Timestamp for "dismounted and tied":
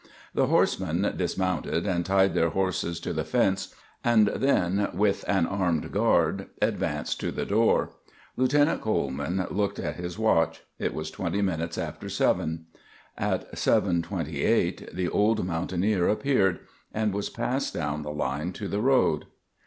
1.15-2.33